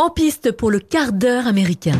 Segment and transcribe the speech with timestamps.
[0.00, 1.98] En piste pour le quart d'heure américain.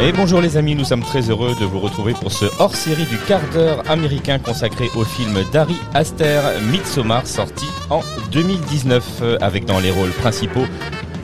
[0.00, 3.18] Et bonjour les amis, nous sommes très heureux de vous retrouver pour ce hors-série du
[3.26, 9.90] quart d'heure américain consacré au film d'Harry Aster, Midsommar, sorti en 2019, avec dans les
[9.90, 10.66] rôles principaux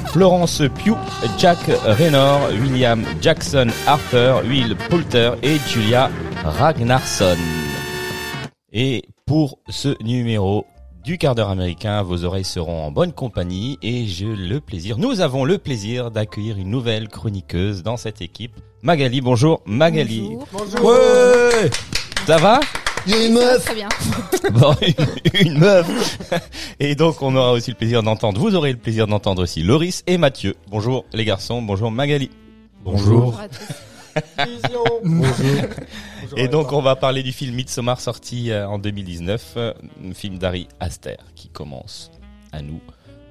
[0.06, 0.98] Florence Pugh,
[1.38, 6.10] Jack Raynor, William Jackson Harper, Will Poulter et Julia
[6.42, 7.61] Ragnarsson.
[8.72, 10.64] Et pour ce numéro
[11.04, 15.20] du quart d'heure américain, vos oreilles seront en bonne compagnie et j'ai le plaisir, nous
[15.20, 18.52] avons le plaisir d'accueillir une nouvelle chroniqueuse dans cette équipe.
[18.82, 20.30] Magali, bonjour Magali.
[20.52, 20.84] Bonjour.
[20.84, 21.70] Ouais
[22.26, 22.60] Ça va?
[23.06, 23.64] Il y a une meuf.
[23.64, 23.88] Très bien.
[24.52, 26.18] Bon, une, une meuf.
[26.80, 30.02] Et donc, on aura aussi le plaisir d'entendre, vous aurez le plaisir d'entendre aussi Loris
[30.06, 30.54] et Mathieu.
[30.70, 32.30] Bonjour les garçons, bonjour Magali.
[32.84, 33.91] Bonjour à tous.
[35.04, 35.46] Bonjour.
[36.36, 39.72] Et donc, on va parler du film Midsommar sorti euh, en 2019, euh,
[40.04, 42.10] un film d'Harry Aster qui commence
[42.52, 42.80] à nous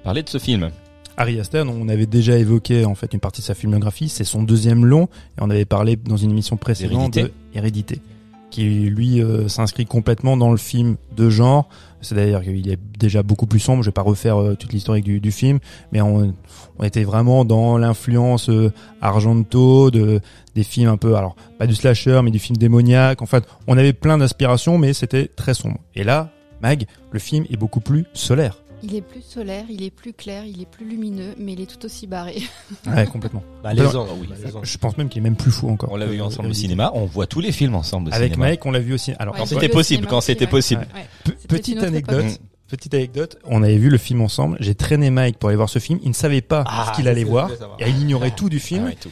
[0.04, 0.70] parler de ce film.
[1.16, 4.42] Harry Aster, on avait déjà évoqué en fait une partie de sa filmographie, c'est son
[4.42, 5.04] deuxième long,
[5.38, 7.22] et on avait parlé dans une émission précédente Hérédité.
[7.22, 8.00] de Hérédité,
[8.52, 11.68] qui lui euh, s'inscrit complètement dans le film de genre.
[12.02, 13.82] C'est d'ailleurs qu'il est déjà beaucoup plus sombre.
[13.82, 15.58] Je vais pas refaire euh, toute l'historique du, film,
[15.90, 16.34] mais on,
[16.78, 20.20] on était vraiment dans l'influence euh, Argento de
[20.54, 23.22] des films un peu, alors pas du slasher, mais du film démoniaque.
[23.22, 25.78] En fait, on avait plein d'inspirations, mais c'était très sombre.
[25.94, 28.61] Et là, Mag, le film est beaucoup plus solaire.
[28.82, 31.66] Il est plus solaire, il est plus clair, il est plus lumineux, mais il est
[31.66, 32.36] tout aussi barré.
[32.86, 33.42] Ouais, complètement.
[33.62, 34.28] Bah, les ans, oui.
[34.44, 34.60] les ans.
[34.62, 35.90] Je pense même qu'il est même plus fou encore.
[35.92, 38.48] On l'a vu ensemble au cinéma, on voit tous les films ensemble au Avec cinéma.
[38.50, 39.12] Mike, on l'a vu aussi.
[39.18, 40.86] Alors, Ouais, Quand c'était possible, quand c'était possible.
[40.94, 41.06] Ouais.
[41.24, 42.24] pe- C'était petite anecdote.
[42.24, 42.40] époque.
[42.68, 44.56] Petite anecdote, on avait vu le film ensemble.
[44.60, 45.98] J'ai traîné Mike pour aller voir ce film.
[46.02, 47.50] Il ne savait pas Ah, ce qu'il allait voir.
[47.78, 48.84] Et il ignorait tout du film.
[48.86, 49.10] Ah ouais, tout.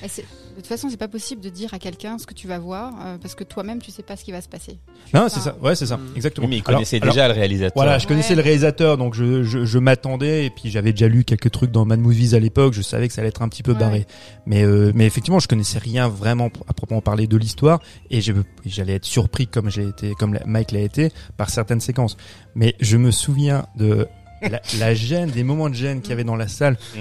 [0.61, 2.92] De toute façon, c'est pas possible de dire à quelqu'un ce que tu vas voir
[3.03, 4.78] euh, parce que toi-même, tu sais pas ce qui va se passer.
[5.14, 5.56] non, c'est ça.
[5.62, 5.97] Ouais, c'est ça.
[5.97, 6.00] Mm.
[6.16, 6.47] Exactement.
[6.47, 7.72] Oui, mais il Alors- connaissait alors, déjà le réalisateur.
[7.75, 8.36] Voilà, je connaissais Ouais.
[8.36, 11.86] le réalisateur, donc je, je, je m'attendais, et puis j'avais déjà lu quelques trucs dans
[11.86, 13.78] Mad Movies à l'époque, je savais que ça allait être un petit peu Ouais.
[13.78, 14.06] barré.
[14.44, 18.92] Mais, euh, mais effectivement, je connaissais rien vraiment à proprement parler de l'histoire, et j'allais
[18.94, 22.19] être surpris comme j'ai été, comme Mike l'a été, par certaines séquences.
[22.54, 24.06] Mais je me souviens de
[24.42, 27.00] la, la gêne, des moments de gêne qu'il y avait dans la salle Mm.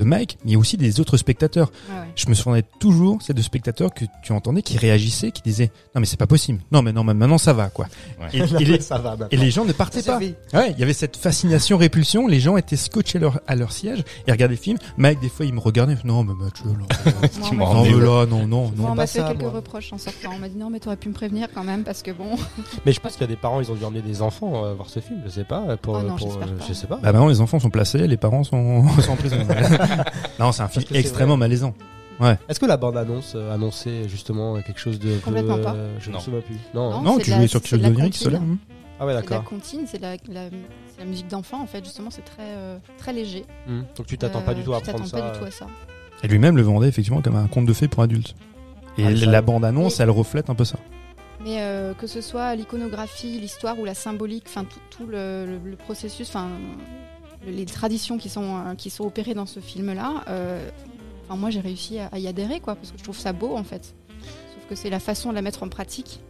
[0.00, 1.70] De Mike, mais aussi des autres spectateurs.
[1.90, 2.06] Ouais, ouais.
[2.16, 6.00] Je me souvenais toujours, ces deux spectateurs que tu entendais qui réagissaient, qui disaient, non
[6.00, 6.60] mais c'est pas possible.
[6.72, 7.86] Non mais non, mais maintenant ça va, quoi.
[8.20, 8.28] Ouais.
[8.32, 9.16] Et, et les, ça va.
[9.30, 10.18] et les gens ne partaient pas.
[10.18, 12.26] Ouais, il y avait cette fascination répulsion.
[12.26, 14.78] Les gens étaient scotchés à leur, à leur siège et regardaient le film.
[14.96, 15.96] Mike des fois il me regardait.
[16.04, 18.86] Non mais Mathieu, là, non rendez mais là, non non non.
[18.90, 19.50] on m'a fait ça, quelques moi.
[19.50, 20.30] reproches en sortant.
[20.34, 22.36] On m'a dit non, mais t'aurais pu me prévenir quand même parce que bon.
[22.86, 24.74] Mais je pense qu'il y a des parents, ils ont dû emmener des enfants euh,
[24.74, 25.20] voir ce film.
[25.26, 25.76] Je sais pas.
[25.76, 26.46] Pour, Oh non, pour, euh, pas.
[26.68, 26.96] je sais pas.
[26.96, 29.36] Bah maintenant les enfants sont placés, les parents sont, sont en prison.
[30.38, 31.74] Non, c'est un film c'est extrêmement malaisant.
[32.48, 35.72] Est-ce que la bande annonce euh, annonçait justement quelque chose de Complètement pas.
[35.74, 36.18] euh, Je ne Non.
[36.18, 36.56] me souviens plus.
[36.74, 36.90] Non.
[36.90, 37.00] Non.
[37.00, 38.36] Non, c'est tu de jouais la- sur c'est quelque chose de la comptine.
[38.36, 38.58] hum.
[39.02, 39.44] Ah ouais, C'est de la d'accord.
[39.48, 41.82] comptine, c'est de la, la- c'est la musique d'enfant en fait.
[41.82, 43.46] Justement, c'est très euh, très léger.
[43.66, 43.80] Hmm.
[43.96, 45.18] Donc tu t'attends pas du tout à tu t'attends prendre ça.
[45.20, 45.66] pas du tout à ça.
[46.22, 48.34] Et lui-même le vendait effectivement comme un conte de fées pour adultes.
[48.98, 50.02] Et Ah, ça- la bande annonce, Oui.
[50.02, 50.78] elle reflète un peu ça.
[51.42, 55.70] Mais euh, que ce soit l'iconographie, l'histoire ou la symbolique, enfin tout, tout le, le-
[55.70, 56.48] le processus, enfin
[57.46, 60.68] les traditions qui sont euh, qui sont opérées dans ce film-là, euh,
[61.24, 63.56] enfin moi j'ai réussi à, à y adhérer quoi, parce que je trouve ça beau
[63.56, 63.94] en fait.
[64.54, 66.20] Sauf que c'est la façon de la mettre en pratique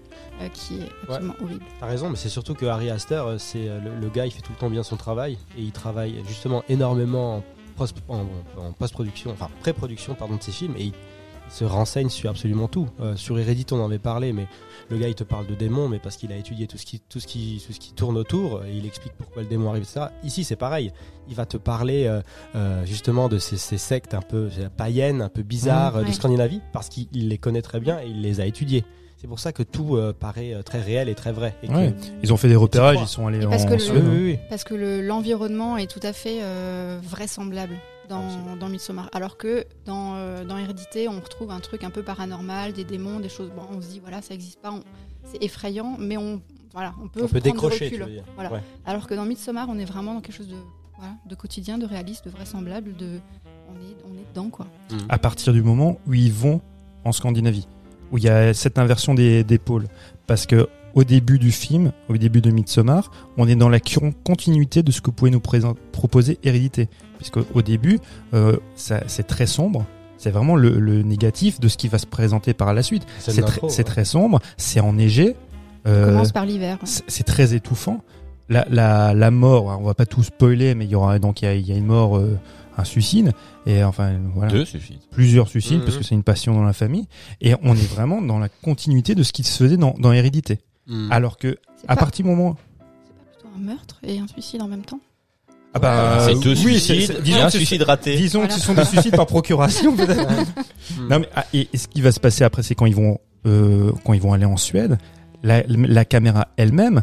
[0.41, 1.65] euh, qui est absolument horrible.
[1.81, 4.53] T'as raison, mais c'est surtout que Harry Astor, c'est le, le gars, il fait tout
[4.53, 7.43] le temps bien son travail et il travaille justement énormément en
[7.77, 8.27] post- en,
[8.57, 10.93] en post-production, enfin pré-production pardon de ses films et il
[11.51, 12.89] se renseigne sur absolument tout.
[13.01, 14.47] Euh, sur Hérédite, on en avait parlé, mais
[14.89, 17.01] le gars, il te parle de démons, mais parce qu'il a étudié tout ce qui,
[17.01, 19.83] tout ce qui, tout ce qui tourne autour et il explique pourquoi le démon arrive,
[19.83, 20.07] etc.
[20.25, 20.93] Ici, c'est pareil.
[21.29, 22.23] Il va te parler euh,
[22.55, 26.13] euh, justement de ces, ces sectes un peu païennes, un peu bizarres Mmh, de.
[26.13, 28.85] Scandinavie, parce qu'il il les connaît très bien et il les a étudiées.
[29.17, 31.55] C'est pour ça que tout euh, paraît euh, très réel et très vrai.
[31.63, 31.95] Et que- Ouais.
[32.23, 34.03] Ils ont fait des repérages, ils sont allés Et en parce que le- Suède.
[34.07, 34.39] Oui, oui, oui.
[34.49, 37.75] Parce que le- l'environnement est tout à fait euh, vraisemblable
[38.11, 39.09] dans, dans Midsommar.
[39.13, 43.21] Alors que dans, euh, dans Hérédité, on retrouve un truc un peu paranormal, des démons,
[43.21, 43.51] des choses.
[43.57, 44.83] Bon, on se dit, voilà, ça n'existe pas, on-
[45.25, 46.43] c'est effrayant, mais on,
[46.75, 47.99] voilà, on peut, On peut prendre du décrocher, recul.
[47.99, 48.25] tu veux dire.
[48.35, 48.53] Voilà.
[48.53, 48.61] Ouais.
[48.85, 50.57] Alors que dans Midsommar, on est vraiment dans quelque chose de,
[50.99, 53.21] voilà, de quotidien, de réaliste, de vraisemblable, de,
[53.69, 54.67] on, est, on est dedans, quoi.
[55.09, 56.61] à partir du moment où ils vont
[57.05, 57.67] en Scandinavie,
[58.13, 59.87] où il y a cette inversion des, des pôles.
[60.27, 64.13] Parce que au début du film, au début de Midsommar, on est dans la con-
[64.25, 66.89] continuité de ce que pouvait nous proposer Hérédité.
[67.19, 67.99] Puisque au début,
[68.35, 69.85] euh, ça- c'est très sombre.
[70.17, 73.07] C'est vraiment le, le négatif de ce qui va se présenter par la suite.
[73.19, 73.43] C'est c'est
[73.79, 73.85] ouais.
[73.85, 75.35] très sombre, c'est enneigé.
[75.87, 76.79] On euh, commence par l'hiver.
[76.83, 76.87] hein.
[77.07, 78.03] c'est très étouffant.
[78.51, 81.45] La, la, la mort, on va pas tout spoiler, mais il y aura donc il
[81.45, 82.37] y a, il y a une mort, euh,
[82.77, 83.33] un suicide,
[83.67, 84.99] et enfin voilà Deux suffit.
[85.11, 87.07] plusieurs suicides parce que c'est une passion dans la famille
[87.41, 90.59] et on est vraiment dans la continuité de ce qui se faisait dans, dans Hérédité.
[90.91, 91.11] Mm.
[91.13, 91.57] Alors que
[91.89, 92.57] à pas- partir du moment
[93.07, 95.01] C'est pas plutôt un meurtre et un suicide en même temps
[95.73, 98.17] ah bah c'est deux oui, suicides, disons un que c'est- suicide raté.
[98.17, 98.55] Disons Voilà.
[98.55, 100.29] que ce sont des suicides par procuration peut-être.
[100.99, 101.09] Mm.
[101.09, 103.19] Non mais ah, et, et ce qui va se passer après, c'est quand ils vont
[103.47, 104.99] euh, quand ils vont aller en Suède,
[105.45, 107.03] la, la caméra elle-même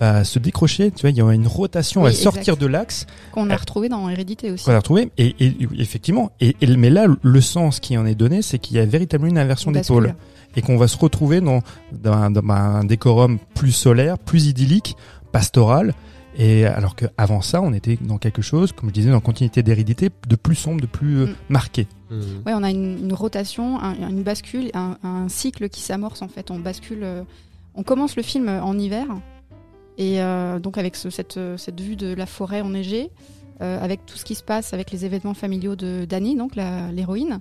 [0.00, 0.90] va se décrocher.
[0.90, 3.54] Tu vois, il y aura une rotation, Oui, elle va sortir de l'axe qu'on a
[3.54, 4.64] Euh, retrouvé dans Hérédité aussi.
[4.64, 5.10] qu'on a retrouvé.
[5.18, 8.76] Et, et- effectivement, et, et- mais là, le sens qui en est donné, c'est qu'il
[8.76, 10.14] y a véritablement une inversion pôles
[10.56, 11.60] et qu'on va se retrouver dans,
[11.92, 14.96] dans, un- dans un décorum plus solaire, plus idyllique,
[15.32, 15.94] pastoral.
[16.36, 19.20] Et alors que avant ça, on était dans quelque chose, comme je disais, dans la
[19.20, 21.34] continuité d'hérédité, de plus sombre, de plus euh, Mm.
[21.48, 21.86] marqué.
[22.10, 22.16] Mm.
[22.46, 26.28] Ouais, on a une, une rotation, un- une bascule, un, un cycle qui s'amorce en
[26.28, 26.50] fait.
[26.50, 27.22] On bascule, euh,
[27.76, 29.06] on commence le film en hiver
[29.98, 33.10] et euh, donc avec ce- cette, euh, cette vue de la forêt enneigée,
[33.62, 36.90] euh, avec tout ce qui se passe, avec les événements familiaux de Dani, donc la-
[36.92, 37.38] l'héroïne,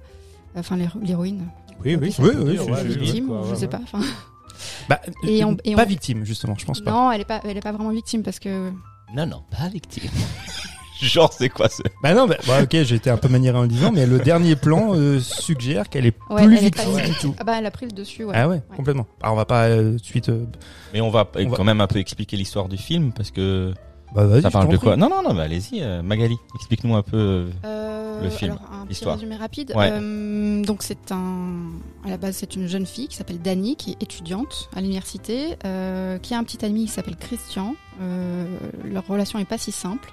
[0.55, 1.47] enfin l'héro- l'héroïne,
[1.83, 3.67] Oui, oui, Oui, oui, oui, ouais, oui, oui, victime, quoi, je ouais, sais ouais.
[3.67, 3.81] pas.
[4.87, 6.91] Bah, Et euh, on- et pas on- victime, justement, je pense pas.
[6.91, 8.71] Non, elle est pas, elle est pas vraiment victime parce que
[9.15, 10.09] Non, non, pas victime.
[11.01, 13.63] Genre, c'est quoi ce Bah non, bah, bah, ok, j'ai été un peu maniéré en
[13.63, 16.85] le disant, mais le dernier plan euh, suggère qu'elle est Ouais, plus elle est pas
[16.85, 17.35] du tout.
[17.39, 18.23] ah bah elle a pris le dessus.
[18.23, 18.33] Ouais.
[18.35, 19.05] Ah ouais, complètement.
[19.21, 20.29] Alors on va pas euh, tout de suite.
[20.29, 20.45] euh,
[20.93, 23.73] Mais on va On va- quand même un peu expliquer l'histoire du film parce que
[24.15, 24.41] bah vas-y.
[24.43, 24.85] ça je parle t'en de prie.
[24.87, 24.95] quoi?
[24.95, 27.17] Non, non, non, mais allez-y, euh, Magali, explique-nous un peu.
[27.17, 29.15] euh, Euh, Le film, alors, un petit l'histoire.
[29.15, 29.73] résumé rapide.
[29.75, 29.89] Ouais.
[29.91, 31.71] Euh, donc c'est un,
[32.05, 35.57] à la base c'est une jeune fille qui s'appelle Dani, qui est étudiante à l'université,
[35.65, 37.75] euh, qui a un petit ami qui s'appelle Christian.
[38.01, 38.45] Euh,
[38.85, 40.07] leur relation est pas si simple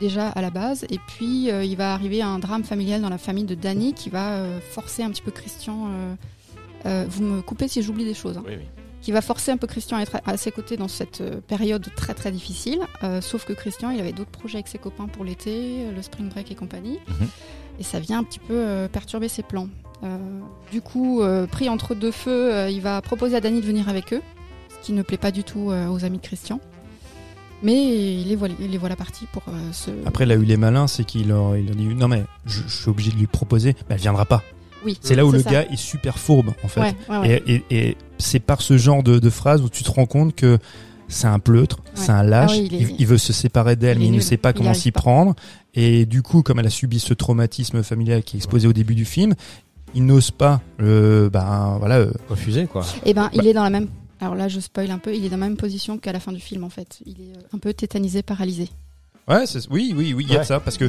[0.00, 3.18] déjà à la base, et puis euh, il va arriver un drame familial dans la
[3.18, 5.88] famille de Dani qui va euh, forcer un petit peu Christian.
[6.86, 8.38] euh, vous me coupez si j'oublie des choses.
[8.38, 8.64] hein Oui, oui.
[9.02, 11.86] qui va forcer un peu Christian à être à, à ses côtés dans cette période
[11.94, 12.80] très très difficile.
[13.20, 16.50] Sauf que Christian, il avait d'autres projets avec ses copains pour l'été, le spring break
[16.50, 16.98] et compagnie.
[17.08, 17.28] Mhm.
[17.78, 19.68] Et ça vient un petit peu perturber ses plans.
[20.72, 24.22] Du coup, pris entre deux feux, il va proposer à Danny de venir avec eux,
[24.68, 26.60] ce qui ne plaît pas du tout aux amis de Christian.
[27.62, 27.74] Mais
[28.22, 29.90] il les voilà, il les voilà partis pour euh, se...
[30.06, 32.60] Après, là où il est malin, c'est qu'il leur, il leur dit non mais je,
[32.66, 33.72] je suis obligé de lui proposer.
[33.72, 34.42] Bah, elle viendra pas.
[34.84, 35.50] Oui, C'est là où le ça.
[35.50, 36.80] gars est super fourbe en fait.
[36.80, 37.42] Ouais, ouais, ouais.
[37.46, 40.34] Et, et, et c'est par ce genre de, de phrase où tu te rends compte
[40.34, 40.58] que
[41.08, 42.52] c'est un pleutre, c'est un lâche.
[42.54, 44.36] Ah oui, il est- il, il veut se séparer d'elle, il mais il ne sait
[44.38, 45.00] pas comment s'y pas.
[45.00, 45.34] prendre.
[45.74, 48.94] Et du coup, comme elle a subi ce traumatisme familial qui est exposé au début
[48.94, 49.34] du film,
[49.94, 51.96] il n'ose pas, euh, ben voilà.
[51.98, 52.86] euh, Refusé, quoi.
[53.04, 53.88] Eh ben, il est dans la même.
[54.20, 55.14] Alors là, je spoil un peu.
[55.14, 56.98] Il est dans la même position qu'à la fin du film, en fait.
[57.06, 58.68] Il est euh, un peu tétanisé, paralysé.
[59.28, 60.42] Ouais, oui, oui, oui, il y a Ouais.
[60.42, 60.86] de ça parce que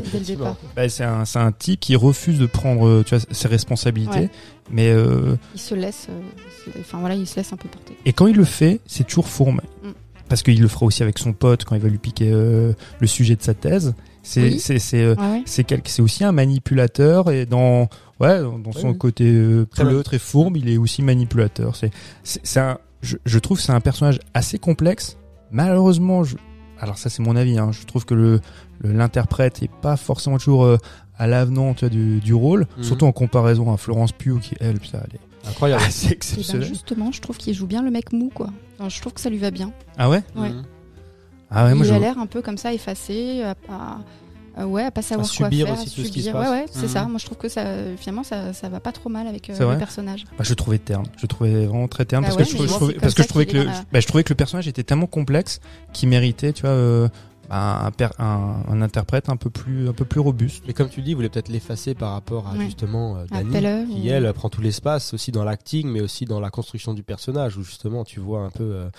[0.75, 4.19] bah, c'est un, type qui refuse de prendre, euh, tu vois, ses responsabilités.
[4.21, 4.29] Ouais.
[4.71, 6.07] Mais euh, Il se laisse.
[6.09, 7.95] euh, Enfin voilà, il se laisse un peu porter.
[8.05, 9.61] et quand il le fait, c'est toujours fourme.
[9.83, 9.89] Mm.
[10.27, 13.07] Parce qu'il le fera aussi avec son pote quand il va lui piquer euh, le
[13.07, 13.93] sujet de sa thèse.
[14.23, 14.59] C'est Oui.
[14.59, 15.43] c'est c'est euh, Ouais, ouais.
[15.45, 17.89] c'est quel- c'est aussi un manipulateur et dans
[18.19, 21.75] ouais dans dans son côté euh, Très pleutre et fourbe, il est aussi manipulateur.
[22.23, 25.17] C'est un je, je trouve que c'est un personnage assez complexe.
[25.51, 26.37] Malheureusement, je,
[26.79, 27.57] alors ça c'est mon avis.
[27.59, 28.39] Hein, je trouve que le
[28.79, 30.77] le- l'interprète est pas forcément toujours euh,
[31.17, 32.83] à l'avenant tu vois, du, du rôle, Mhm.
[32.83, 35.83] surtout en comparaison à Florence Pugh qui elle, putain, elle est Incroyable.
[35.83, 36.67] assez Et ben exceptionnelle.
[36.67, 38.49] justement, je trouve qu'il joue bien le mec mou, quoi.
[38.79, 39.71] Enfin, je trouve que ça lui va bien.
[39.97, 40.23] Ah ouais?
[40.35, 40.49] Ouais.
[40.49, 40.63] Mhm.
[41.51, 43.99] Ah ouais, moi il je a l'air un peu comme ça, effacé, à- à-
[44.67, 46.33] ouais, à pas savoir quoi subir faire, aussi à tout ce qui se subir.
[46.33, 46.49] passe.
[46.49, 46.87] Ouais, ouais, c'est Mhm.
[46.89, 47.03] ça.
[47.05, 47.63] Moi, je trouve que ça,
[47.97, 50.25] finalement, ça, ça va pas trop mal avec euh, le personnage.
[50.37, 51.05] Bah, je trouvais terne.
[51.17, 53.27] Je trouvais vraiment très terne Bah parce ouais, que je, trouvais- je parce que je
[53.27, 55.59] trouvais que le, la- bah, je trouvais que le personnage était tellement complexe
[55.93, 57.07] qu'il méritait, tu vois, euh,
[57.53, 60.63] un, per- un, un interprète un peu plus, un peu plus robuste.
[60.67, 62.65] Mais comme tu le dis, vous voulez peut-être l'effacer par rapport à Ouais.
[62.65, 63.51] justement euh, Dani,
[63.93, 67.03] qui ou- elle prend tout l'espace aussi dans l'acting, mais aussi dans la construction du
[67.03, 68.89] personnage, où justement tu vois un peu euh,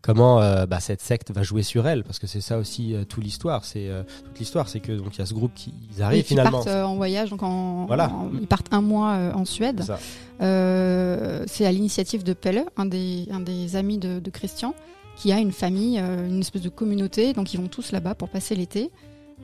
[0.00, 3.04] comment euh, bah, cette secte va jouer sur elle, parce que c'est ça aussi euh,
[3.04, 3.64] toute l'histoire.
[3.64, 6.22] C'est euh, toute l'histoire, c'est que donc il y a ce groupe qui ils qui
[6.22, 6.50] finalement.
[6.58, 8.08] partent euh, en voyage, donc en, Voilà.
[8.10, 9.82] en- ils partent un mois euh, en Suède.
[9.84, 9.92] C'est.
[10.40, 14.74] Euh, à l'initiative de Pelle, un des, un des amis de, de Christian,
[15.18, 18.28] qui a une famille, euh, une espèce de communauté, donc ils vont tous là-bas pour
[18.28, 18.90] passer l'été.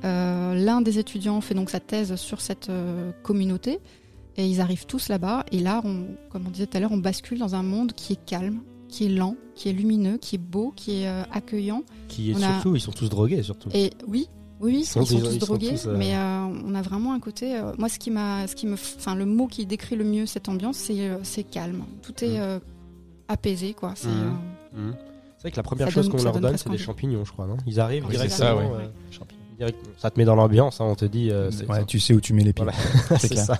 [0.04, 3.80] Euh, L'un des étudiants fait donc sa thèse sur cette euh, communauté,
[4.36, 6.96] et ils arrivent tous là-bas, et là, on, comme on disait tout à l'heure, on
[6.98, 10.38] bascule dans un monde qui est calme, qui est lent, qui est lumineux, qui est
[10.38, 11.82] beau, qui est euh, accueillant.
[12.08, 13.68] Qui est On a- surtout, ils sont tous drogués surtout.
[13.74, 14.28] Et oui,
[14.60, 17.12] oui, oui, ils sont, Ils sont- tous ils sont drogués, tous, mais on a vraiment
[17.14, 17.60] un côté.
[17.78, 20.48] moi, ce qui m'a, ce qui me, enfin, le mot qui décrit le mieux cette
[20.48, 21.82] ambiance, c'est, calme.
[22.02, 22.58] Tout est euh,
[23.28, 23.92] apaisé, quoi.
[23.96, 24.08] C'est.
[25.44, 27.46] C'est vrai que la première Ça chose qu'on leur donne c'est des champignons, je crois,
[27.46, 27.58] non?
[27.66, 28.38] Ils arrivent Oui, directement.
[28.38, 28.62] ça, ouais.
[28.64, 29.24] euh,
[29.58, 31.28] direct- ça te met dans l'ambiance, hein, on te dit.
[31.30, 32.64] euh, Ouais, tu sais où tu mets les pieds.
[32.64, 33.18] Voilà.
[33.20, 33.44] c'est clair.
[33.44, 33.58] ça.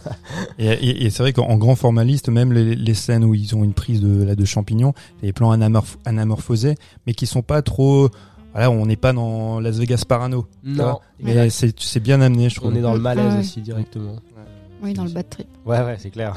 [0.59, 3.63] Et, et- et c'est vrai qu'en grand formaliste, même les, les scènes où ils ont
[3.65, 6.77] une prise de, là, de champignons, les plans anamorph- anamorphosés,
[7.07, 8.09] mais qui sont pas trop.
[8.53, 10.47] Voilà, on n'est pas dans Las Vegas Parano.
[10.65, 12.73] Non, mais c'est c'est bien amené, je trouve.
[12.73, 13.41] on est dans le malaise Ah ouais.
[13.41, 14.17] aussi directement.
[14.83, 15.49] oui, dans le bad trip.
[15.67, 16.35] Ouais, ouais, c'est clair.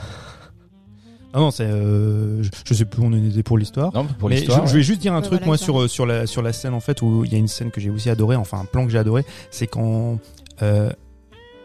[1.34, 3.94] Ah non, c'est, euh, je, je sais plus où on en était pour l'histoire.
[3.94, 4.66] Non, pour Mais l'histoire.
[4.66, 6.80] je, je vais juste dire un truc moi sur sur la sur la scène en
[6.80, 8.92] fait où il y a une scène que j'ai aussi adoré, enfin un plan que
[8.92, 10.20] j'ai adoré, c'est quand
[10.62, 10.90] euh,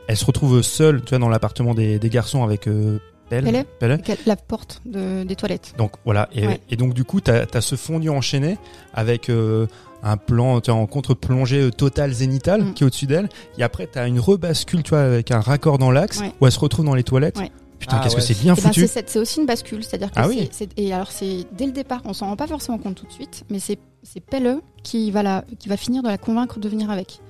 [0.09, 2.99] elle se retrouve seule, tu vois, dans l'appartement des, des garçons avec euh,
[3.31, 3.45] Pelle.
[3.45, 3.65] Pelle.
[3.79, 3.93] Pelle.
[3.93, 5.75] Avec La porte de- des toilettes.
[5.79, 6.61] Donc voilà, et, Ouais.
[6.69, 8.59] et donc du coup, t'as as ce fondu enchaîné
[8.93, 9.67] avec euh,
[10.03, 12.75] un plan tu vois, en contre-plongée euh, total zénital Mm.
[12.75, 15.91] qui est au-dessus d'elle, et après t'as une rebascule, tu vois, avec un raccord dans
[15.93, 16.33] l'axe Ouais.
[16.41, 17.39] où elle se retrouve dans les toilettes.
[17.39, 17.51] Ouais.
[17.83, 18.21] Putain, Ah qu'est-ce ouais.
[18.21, 18.87] que c'est bien Eh ben, foutu.
[18.87, 20.49] c'est c'est aussi une bascule, c'est-à-dire que Ah c'est- oui.
[20.53, 23.13] c'est- et alors c'est dès le départ, on s'en rend pas forcément compte tout de
[23.13, 26.69] suite, mais c'est c'est Pelle qui va la qui va finir de la convaincre de
[26.69, 27.21] venir avec,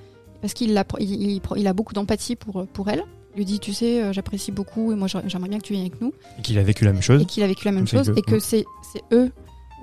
[0.41, 3.03] parce qu'il a il, il- il a beaucoup d'empathie pour pour elle.
[3.35, 5.87] Il lui dit tu sais euh, j'apprécie beaucoup et moi j'aimerais bien que tu viennes
[5.87, 7.19] avec nous Et qu'il a vécu la même chose.
[7.21, 9.31] et qu'il a vécu la même chose et que c'est c'est eux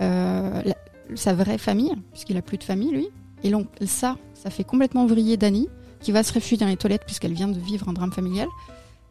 [0.00, 0.76] euh, la-
[1.16, 3.08] sa vraie famille puisqu'il a plus de famille lui
[3.42, 5.66] et donc ça ça fait complètement vriller Dani
[6.00, 8.46] qui va se réfugier dans les toilettes puisqu'elle vient de vivre un drame familial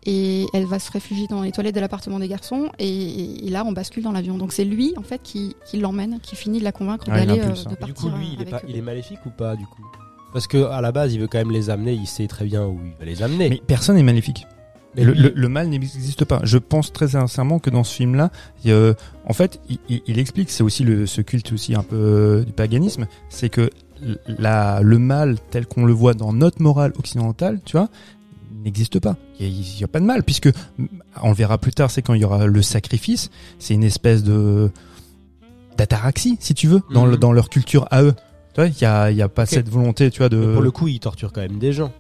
[0.05, 3.63] et elle va se réfugier dans les toilettes de l'appartement des garçons et, et là
[3.65, 6.63] on bascule dans l'avion donc c'est lui en fait qui, qui l'emmène qui finit de
[6.63, 7.63] la convaincre Ouais, il d'aller euh, hein.
[7.65, 8.69] de Du partir coup, lui, il est, avec pas, eux.
[8.69, 9.83] il est maléfique ou pas, du coup?
[10.31, 12.65] Parce que à la base, il veut quand même les amener, il sait très bien
[12.65, 13.49] où il va les amener.
[13.49, 14.45] Mais personne n'est maléfique.
[14.95, 16.39] Mais le, lui- le- le mal n'existe pas.
[16.43, 18.31] Je pense très sincèrement que dans ce film-là,
[19.25, 22.43] en fait, il, il- il explique, c'est aussi le, ce culte aussi un peu euh,
[22.45, 23.69] du paganisme, c'est que
[24.27, 27.89] la, le mal tel qu'on le voit dans notre morale occidentale, tu vois,
[28.63, 29.15] n'existe pas.
[29.39, 30.49] Il n'y a, pas de mal, puisque
[31.21, 34.23] on le verra plus tard, c'est quand il y aura le sacrifice, c'est une espèce
[34.23, 34.69] de
[35.77, 37.11] d'ataraxie, si tu veux, dans, Mhm.
[37.11, 38.13] le, dans leur culture à eux.
[38.53, 40.37] Tu vois, il y a, y a pas cette volonté, tu vois, de.
[40.37, 41.91] Mais pour le coup, il torture quand même des gens.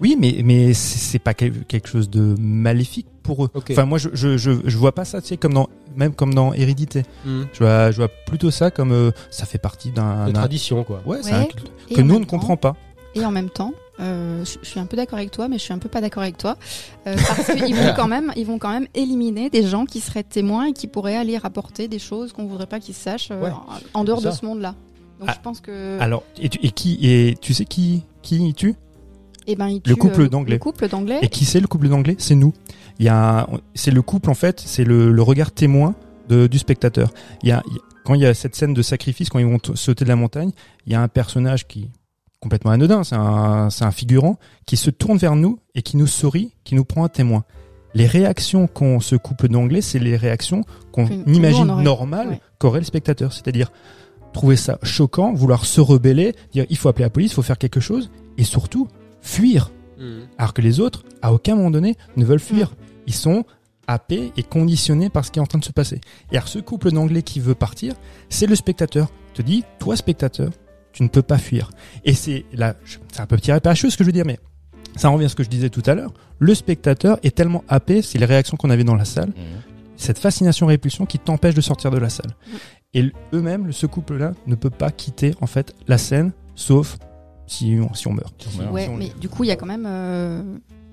[0.00, 3.50] Oui, mais mais c'est pas quel- quelque chose de maléfique pour eux.
[3.70, 6.32] Enfin, moi, je, je je je vois pas ça, tu sais, comme dans même comme
[6.32, 7.02] dans Hérédité.
[7.26, 7.42] Hmm.
[7.52, 11.02] Je vois je vois plutôt ça comme euh, ça fait partie d'un tradition, quoi.
[11.04, 11.48] ouais, c'est Ouais,
[11.90, 12.76] un que nous on ne comprend pas.
[13.14, 15.72] Et en même temps, euh, je, suis un peu d'accord avec toi, mais je suis
[15.72, 16.56] un peu pas d'accord avec toi,
[17.06, 20.22] euh, parce qu'ils vont quand même, ils vont quand même éliminer des gens qui seraient
[20.22, 23.50] témoins et qui pourraient aller rapporter des choses qu'on voudrait pas qu'ils sachent euh, Ouais,
[23.50, 24.74] en, en dehors de ce monde-là.
[25.18, 28.54] Donc Ah, je pense que, Alors et, tu, et qui et tu sais qui qui
[28.54, 28.74] tue?
[29.46, 30.54] Eh ben, ils le tuent, couple d'Anglais.
[30.54, 31.18] Le couple d'anglais.
[31.22, 32.16] et qui c'est le couple d'anglais?
[32.18, 32.54] C'est nous.
[32.98, 35.94] Il y a c'est le couple en fait, c'est le, le regard témoin
[36.28, 37.10] de, du spectateur.
[37.42, 39.58] Il y a il quand il y a cette scène de sacrifice quand ils vont
[39.74, 40.50] sauter de la montagne,
[40.86, 41.90] il y a un personnage qui
[42.40, 46.06] complètement anodin, c'est un, c'est un figurant qui se tourne vers nous et qui nous
[46.06, 47.44] sourit, qui nous prend un témoin.
[47.94, 52.40] Les réactions qu'ont ce couple d'anglais, c'est les réactions qu'on imagine aurait- normales ouais.
[52.58, 53.32] qu'aurait le spectateur.
[53.32, 53.72] C'est-à-dire
[54.32, 57.58] trouver ça choquant, vouloir se rebeller, dire il faut appeler la police, il faut faire
[57.58, 58.86] quelque chose, et surtout
[59.20, 59.72] fuir.
[59.98, 60.20] Hmm.
[60.38, 62.74] Alors que les autres, à aucun moment donné, ne veulent fuir.
[63.06, 63.44] Ils sont
[63.88, 66.00] happés et conditionnés par ce qui est en train de se passer.
[66.30, 67.94] Et alors ce couple d'anglais qui veut partir,
[68.28, 69.08] c'est le spectateur.
[69.30, 70.50] Il te dit, toi spectateur,
[70.92, 71.70] tu ne peux pas fuir.
[72.04, 72.74] Et c'est là,
[73.12, 74.38] c'est un peu petit réparacheux ce que je veux dire, mais
[74.96, 76.12] ça revient à ce que je disais tout à l'heure.
[76.38, 79.34] Le spectateur est tellement happé, c'est les réactions qu'on avait dans la salle, Mhm.
[79.96, 82.30] cette fascination-répulsion qui t'empêche de sortir de la salle.
[82.46, 82.56] Mm.
[82.94, 86.96] Et eux-mêmes, ce couple-là, ne peut pas quitter en fait la scène, sauf
[87.46, 88.34] si on, si on meurt.
[88.72, 90.42] Ouais, Si on- mais du coup, il y a quand même, euh,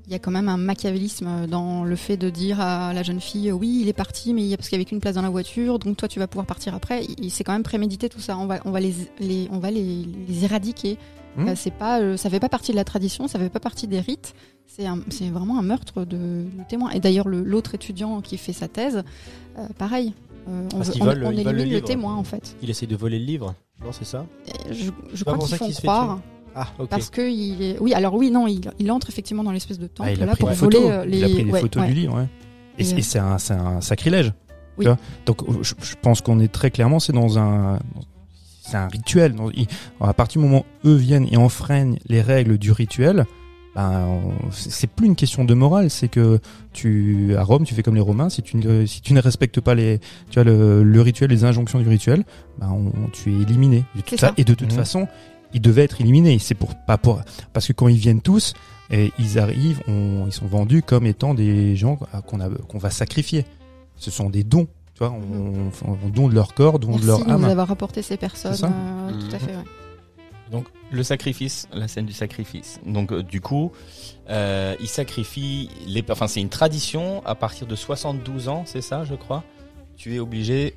[0.08, 3.20] il y a quand même un machiavélisme dans le fait de dire à la jeune
[3.20, 5.16] fille, oui, il est parti, mais il y a parce qu'il y avait qu'une place
[5.16, 7.04] dans la voiture, donc toi, tu vas pouvoir partir après.
[7.30, 8.38] C'est quand même prémédité tout ça.
[8.38, 10.98] On va, on va les, les- on va les, les éradiquer.
[11.36, 11.50] Hmm.
[11.50, 13.86] Euh, c'est pas, euh, ça fait pas partie de la tradition, ça fait pas partie
[13.88, 14.34] des rites.
[15.10, 16.92] C'est, vraiment un meurtre de, de témoin.
[16.92, 19.04] Et d'ailleurs, le- l'autre étudiant qui fait sa thèse,
[19.58, 20.14] euh, pareil.
[20.48, 22.24] euh, on Parce veut- qu'ils on, veulent- on ils veulent le élimine le, témoin en
[22.24, 22.56] fait.
[22.62, 24.26] Il essaye de voler le livre Non, c'est ça?
[24.72, 26.20] Je, je crois qu'ils font fait croire.
[26.60, 26.90] Ah, ok.
[26.90, 27.80] Parce que il est...
[27.80, 30.26] oui, alors oui, non, il, il entre effectivement dans l'espèce de temple Ah, il a
[30.26, 30.92] là pris pour des voler photos.
[30.92, 31.18] euh, les.
[31.20, 31.90] Il a pris des ouais, photos ouais.
[31.90, 32.28] du livre, ouais.
[32.78, 34.34] Et, Et, c'est- euh, et c'est un, c'est un sacrilège.
[34.78, 34.86] Oui.
[34.86, 37.80] Tu vois Donc, je, je pense qu'on est très clairement, c'est dans un,
[38.62, 39.36] c'est un rituel.
[40.02, 43.26] À partir du moment où eux viennent et enfreignent les règles du rituel,
[43.76, 46.40] ben, on- c'est c'est plus une question de morale, c'est que
[46.74, 48.30] tu, à Rome, tu fais comme les Romains.
[48.30, 50.00] Si tu ne, si tu ne respectes pas les,
[50.32, 52.24] tu vois, le, le rituel, les injonctions du rituel,
[52.60, 53.84] ben, on- tu es éliminé.
[53.96, 54.34] De toute C'est fa- ça.
[54.38, 54.78] Et de toute Mhm.
[54.78, 55.08] façon,
[55.54, 56.38] ils devaient être éliminés.
[56.40, 57.22] C'est pour, pas pour,
[57.54, 58.54] parce que quand ils viennent tous,
[58.90, 62.90] et ils arrivent, on, ils sont vendus comme étant des gens qu'on a, qu'on va
[62.90, 63.46] sacrifier.
[63.98, 66.92] Ce sont des dons, tu vois, on, on, on donne de leur corps, don de
[66.94, 67.44] Merci leur de nous âme.
[67.46, 68.54] avoir apporté ces personnes.
[68.64, 69.20] Euh, Mhm.
[69.30, 69.64] Tout à fait, ouais.
[70.52, 72.80] Donc le sacrifice, la scène du sacrifice.
[72.86, 73.74] Donc euh, du coup,
[74.30, 76.04] euh, il sacrifie les.
[76.10, 79.44] Enfin, c'est une tradition à partir de 72 ans, c'est ça, je crois.
[79.98, 80.76] Tu es obligé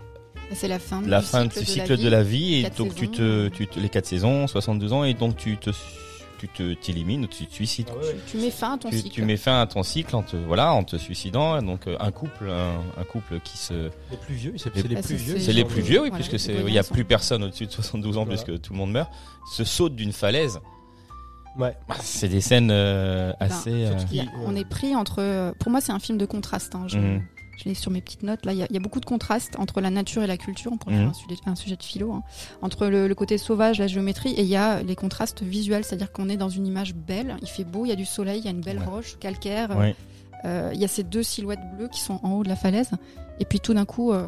[0.52, 1.00] C'est la fin.
[1.02, 3.88] la du fin du cycle de la vie et donc tu te, tu te- les
[3.88, 5.70] quatre saisons, 72 ans et donc tu te
[6.38, 7.88] tu te t'élimines, tu te suicides.
[7.92, 8.16] Ah ouais.
[8.26, 9.10] Tu mets fin à ton Tu, cycle.
[9.10, 12.10] tu mets fin à ton cycle en te voilà en te suicidant donc euh, un
[12.10, 15.34] couple un, un couple qui se Les plus vieux, c'est Les- Ah, plus vieux.
[15.38, 17.70] c'est- c'est les plus vieux oui voilà, puisque il y a plus personne au-dessus de
[17.72, 18.40] 72 ans Voilà.
[18.42, 19.10] puisque tout le monde meurt
[19.52, 20.58] se saute d'une falaise
[21.58, 21.74] Ouais.
[21.88, 25.52] Bah, c'est des scènes euh, assez euh, a- on est pris entre.
[25.58, 26.76] Pour moi, c'est un film de contraste.
[26.76, 26.84] hein.
[26.86, 27.22] Je, Mhm.
[27.62, 28.44] Je l'ai sur mes petites notes.
[28.46, 30.36] Là, il y, a- il y a beaucoup de contrastes entre la nature et la
[30.36, 30.72] culture.
[30.72, 32.12] On pourrait faire un sujet, un sujet de philo.
[32.12, 32.22] hein.
[32.62, 36.12] Entre le, le côté sauvage, la géométrie, et il y a les contrastes visuels, c'est-à-dire
[36.12, 37.36] qu'on est dans une image belle.
[37.42, 38.84] Il fait beau, il y a du soleil, il y a une belle Ouais.
[38.86, 39.76] roche calcaire.
[39.76, 39.94] Ouais.
[40.44, 42.90] Euh, Il y a ces deux silhouettes bleues qui sont en haut de la falaise.
[43.40, 44.26] Et puis tout d'un coup, euh,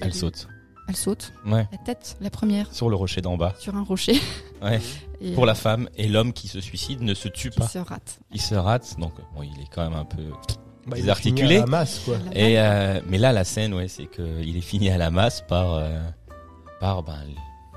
[0.00, 0.48] Elle saute.
[0.88, 1.32] elle saute.
[1.46, 1.68] Ouais.
[1.70, 3.54] La tête, la première, Sur le rocher d'en bas.
[3.58, 4.18] sur un rocher.
[4.62, 4.80] Ouais.
[5.20, 7.66] Et, Pour la femme et l'homme qui se suicide ne se tue pas.
[7.66, 8.20] se rate.
[8.32, 10.22] Il se rate, donc bon, il est quand même un peu.
[10.86, 11.56] Bah, Des il est fini articulés.
[11.56, 12.16] à la masse, quoi.
[12.32, 15.10] La Et euh, mais là, la scène, ouais, c'est que il est fini à la
[15.10, 16.00] masse par euh,
[16.80, 17.14] par ben,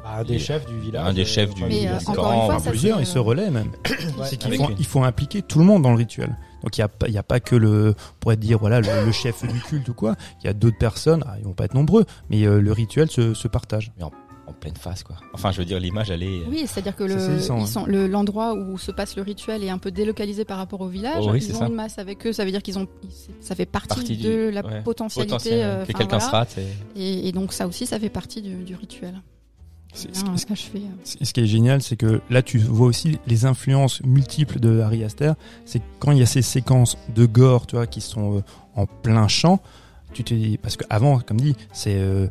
[0.04, 1.08] Bah, un des chefs du village.
[1.08, 2.02] Un des euh, chefs du village.
[2.02, 3.72] c'est encore une grand, fois, enfin, ça, plusieurs, ils se relaient même.
[4.18, 4.26] Ouais.
[4.26, 6.36] c'est qu'il faut, une- il faut impliquer tout le monde dans le rituel.
[6.64, 8.80] Donc il n'y a, pas- il y a pas que le, on pourrait dire voilà
[8.82, 10.16] le, le chef du culte ou quoi.
[10.42, 13.12] Il y a d'autres personnes, ah, ils vont pas être nombreux, mais euh, le rituel
[13.12, 13.92] se, se partage.
[14.02, 14.10] en
[14.56, 15.16] pleine face, quoi.
[15.34, 16.42] Enfin, je veux dire, l'image, elle est.
[16.50, 17.86] Oui, c'est-à-dire que le, ouais.
[17.88, 21.24] le- l'endroit où se passe le rituel est un peu délocalisé par rapport au village.
[21.28, 21.68] Oh oui, ils ont ça.
[21.68, 22.88] une masse avec eux, ça veut dire qu'ils ont,
[23.42, 24.82] ça fait partie, Partie du- de la ouais.
[24.84, 25.32] potentialité.
[25.34, 26.26] potentiel euh, que enfin, quelqu'un voilà.
[26.26, 26.58] se rate.
[26.96, 29.22] et- Et, et donc ça aussi, ça fait partie du, du rituel.
[30.12, 31.16] Bien, achevé, euh.
[31.24, 35.06] Ce qui est génial, c'est que là, tu vois aussi les influences multiples de Harry
[35.06, 35.32] Aster.
[35.64, 38.42] C'est quand il y a ces séquences de gore, tu vois, qui sont euh,
[38.76, 39.62] en plein champ,
[40.12, 42.28] tu te dis, parce qu'avant, comme dit, c'est euh,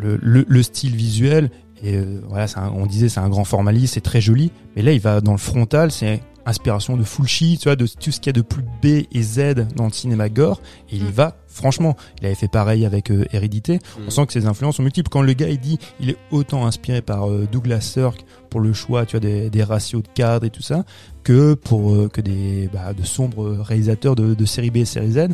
[0.00, 1.50] le, le, le style visuel,
[1.82, 4.92] et euh, voilà, un- on disait, c'est un grand formaliste, c'est très joli, mais là,
[4.92, 8.28] il va dans le frontal, c'est inspiration de Fulci, tu vois, de tout ce qu'il
[8.28, 11.10] y a de plus B et Z dans le cinéma gore, et il y Mm.
[11.10, 14.00] va, franchement, il avait fait pareil avec euh, Hérédité, Mm.
[14.06, 15.10] on sent que ses influences sont multiples.
[15.10, 18.72] Quand le gars il dit il est autant inspiré par euh, Douglas Sirk pour le
[18.72, 20.84] choix, tu vois, des, des ratios de cadres et tout ça,
[21.24, 25.12] que pour euh, que des bah, de sombres réalisateurs de, de série B et série
[25.12, 25.28] Z,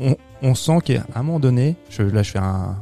[0.00, 2.76] on, on sent qu'à un moment donné, je, là je fais un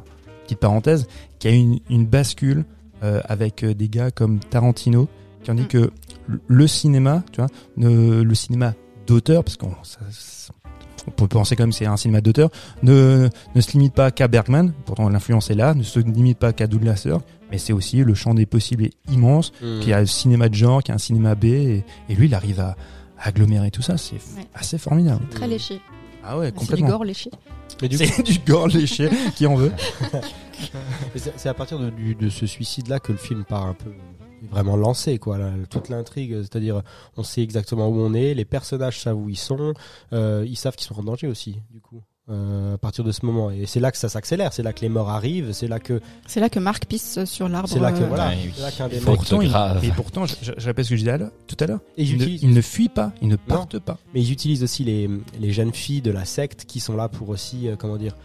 [0.55, 1.07] petite parenthèse,
[1.39, 2.65] qu'il y a une, une bascule
[3.03, 5.09] euh, avec euh, des gars comme Tarantino
[5.43, 5.69] qui ont dit Mm.
[5.69, 5.91] que
[6.47, 8.75] le- cinéma, tu vois, ne- le cinéma
[9.09, 9.75] d'auteur, parce qu'on
[11.09, 12.51] on peut penser quand même que c'est un cinéma d'auteur,
[12.85, 16.53] ne, ne se limite pas qu'à Bergman, pourtant l'influence est là, ne se limite pas
[16.53, 19.81] qu'à Douglas Sirk, mais c'est aussi le champ des possibles est immense, Mm.
[19.81, 22.15] qu'il y a le cinéma de genre, qu'il y a un cinéma B, et, et
[22.15, 22.77] lui il arrive à,
[23.19, 24.47] à agglomérer tout ça, c'est Ouais.
[24.55, 25.25] assez formidable.
[25.31, 25.81] Très léché.
[26.25, 26.89] Ah ouais, C'est du complètement.
[26.89, 27.31] gore léché.
[27.81, 29.73] Mais du coup, C'est du gore léché, qui en veut
[31.17, 33.91] C'est c'est à partir de, du- de ce suicide-là que le film part un peu
[34.51, 35.39] vraiment lancé, quoi.
[35.39, 36.83] là, toute l'intrigue, c'est-à-dire,
[37.17, 39.73] on sait exactement où on est, les personnages savent où ils sont,
[40.13, 42.03] euh, ils savent qu'ils sont en danger aussi, du coup.
[42.33, 44.81] Euh, à partir de ce moment, et c'est là que ça s'accélère, c'est là que
[44.81, 47.69] les morts arrivent, c'est là que C'est là que Marc pisse sur l'arbre.
[47.69, 48.53] c'est là que euh, voilà, ouais, oui.
[48.61, 49.85] là qu'un des Pourtant, il- grave.
[49.85, 52.11] et pourtant, je, je- je répète ce que je disais tout à l'heure, et ils
[52.11, 53.99] ils ne, utilisent, ils ne fuient pas, ils ne partent pas.
[54.15, 57.29] mais ils utilisent aussi les, les jeunes filles de la secte qui sont là pour
[57.29, 58.17] aussi, euh, comment dire,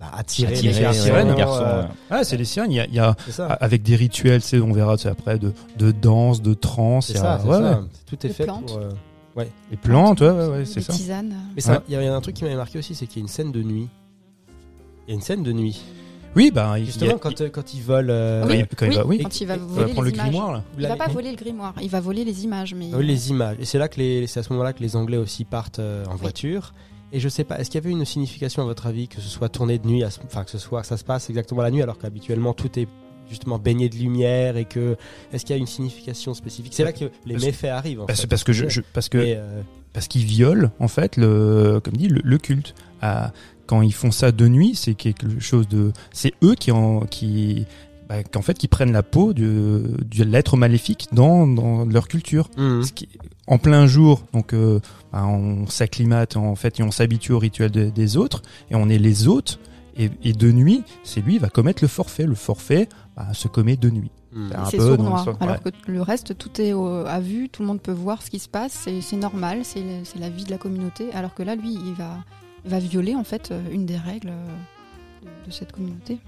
[0.00, 1.94] bah, attirer, Attirer, les garçons, les euh, garçons, ouais.
[2.10, 4.40] Ah, c'est les sirènes, il y a, il y a- c'est ça, avec des rituels,
[4.54, 7.70] on verra après, de, de danse, de trance, c'est a- ça, c'est ouais, ça.
[7.80, 7.86] ouais.
[8.06, 8.66] tout est fait plantes.
[8.66, 8.90] pour, euh,
[9.36, 10.92] les plantes, ouais, ouais, ouais, c'est ça.
[10.92, 11.34] tisanes.
[11.54, 11.78] Mais ça, Ouais.
[11.88, 13.52] il y a un truc qui m'avait marqué aussi, c'est qu'il y a une scène
[13.52, 13.88] de nuit.
[15.06, 15.82] Il y a une scène de nuit.
[16.34, 18.08] Oui, bah, il, Justement, il a- quand, euh, quand ils volent.
[18.10, 20.02] euh, quand il- quand il va, oui, Quand il va Et- il va voler prendre
[20.02, 20.64] le les grimoire, là.
[20.78, 22.74] Il va pas voler le grimoire, il va voler les images.
[22.74, 23.56] Mais oui, les images.
[23.60, 26.04] Et c'est là que les, c'est à ce moment-là que les Anglais aussi partent euh,
[26.06, 26.72] en voiture.
[27.14, 29.28] Et je sais pas, est-ce qu'il y avait une signification à votre avis que ce
[29.28, 31.70] soit tourné de nuit, à enfin que ce soit que ça se passe exactement la
[31.70, 32.88] nuit, alors qu'habituellement tout est
[33.32, 34.96] justement baigné de lumière et que
[35.32, 36.72] est-ce qu'il y a une signification spécifique?
[36.74, 38.00] C'est là que les Parce- méfaits arrivent.
[38.02, 38.26] En Parce, fait.
[38.28, 42.08] parce que je, je- parce que euh, parce qu'ils violent en fait le comme dit
[42.08, 43.32] le, le culte à,
[43.66, 47.66] quand ils font ça de nuit c'est quelque chose de c'est eux qui en qui
[48.08, 52.48] bah, qu'en fait qui prennent la peau du, de l'être maléfique dans, dans leur culture.
[52.56, 53.08] Ce qui-
[53.48, 54.78] en plein jour donc euh,
[55.12, 58.40] bah, on s'acclimate en fait et on s'habitue au rituel de- des autres
[58.70, 59.58] et on est les hôtes
[59.96, 63.48] et, et de nuit c'est lui il va commettre le forfait le forfait bah, se
[63.48, 64.50] commet de nuit Mhm.
[64.70, 65.14] C'est dans sournois.
[65.16, 65.72] l'histoire, Alors ouais.
[65.84, 68.38] que le reste, tout est au- à vue, tout le monde peut voir ce qui
[68.38, 69.82] se passe, c'est normal, c'est
[70.18, 71.12] la vie de la communauté.
[71.12, 72.16] Alors que là, lui, il va,
[72.64, 74.46] il va violer en fait euh, une des règles euh,
[75.42, 76.18] de, de cette communauté.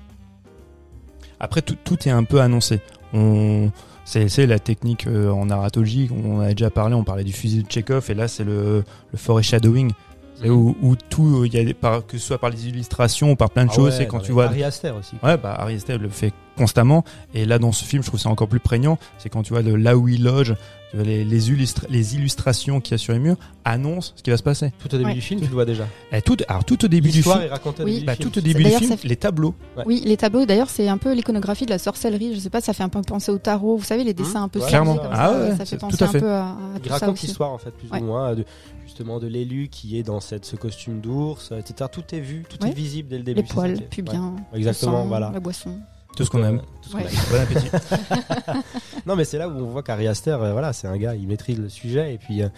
[1.40, 2.80] Après, tout, tout est un peu annoncé.
[3.12, 3.70] On,
[4.04, 6.10] c'est, la technique euh, en narratologie.
[6.14, 6.94] On en a déjà parlé.
[6.94, 9.92] On parlait du fusil de Chekhov, et là, c'est le, le foreshadowing.
[10.36, 13.30] C'est où, où tout, il y a des, par, que ce soit par les illustrations
[13.32, 14.46] ou par plein de Ah choses, ouais, c'est quand tu vois.
[14.46, 15.14] Harry Aster aussi.
[15.22, 17.04] Ouais, bah Harry Styles le fait constamment.
[17.34, 18.98] Et là, dans ce film, je trouve que c'est encore plus prégnant.
[19.18, 20.54] C'est quand tu vois le, là où il loge,
[20.90, 24.22] tu vois, les, les, illustra- les illustrations qu'il y a sur les murs annoncent ce
[24.22, 24.72] qui va se passer.
[24.78, 25.14] Tout au début Ouais.
[25.14, 25.86] du film, tu le vois déjà.
[26.12, 27.52] Et tout, alors tout au début du L'histoire film,
[27.84, 28.04] Oui.
[28.06, 28.30] bah, film.
[28.30, 29.54] tout au début du film, ça fait- les tableaux.
[29.76, 29.82] Ouais.
[29.86, 32.34] Oui, les tableaux, d'ailleurs, c'est un peu l'iconographie de la sorcellerie.
[32.34, 33.76] Je sais pas, ça fait un peu penser au tarot.
[33.76, 34.96] Vous savez, les dessins un peu Ouais, clairement.
[34.96, 36.94] comme Ah ça, ça fait tout penser à un peu à, à Il tout ça
[36.94, 37.26] raconte aussi.
[37.26, 38.44] l'histoire en fait plus ou moins de,
[38.84, 41.90] justement de l'élu qui est dans cette, ce costume d'ours, etc.
[41.90, 43.40] Tout est vu, tout est visible dès le début.
[43.42, 45.30] Les ça poils, pubiens, Ouais, exactement, voilà.
[45.34, 45.76] la boisson.
[46.16, 46.62] Tout ce qu'on Euh, aime.
[46.82, 47.04] tout ce qu'on Ouais.
[47.06, 47.20] aime.
[47.30, 47.70] Bon appétit.
[49.06, 51.26] Non, mais c'est là où on voit qu'Ari Aster, euh, voilà, c'est un gars, il
[51.28, 52.48] maîtrise le sujet et puis euh,